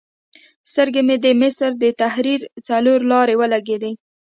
[0.71, 3.91] سترګې مې د مصر د تحریر څلور لارې ولګېدې.